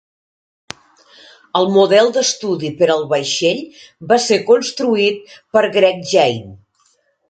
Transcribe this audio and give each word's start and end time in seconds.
El 1.59 1.69
model 1.75 2.09
d'estudi 2.17 2.73
per 2.81 2.89
al 2.95 3.07
vaixell 3.13 3.63
va 4.15 4.21
ser 4.27 4.43
construït 4.51 5.41
per 5.57 5.69
Greg 5.81 6.07
Jein. 6.17 6.47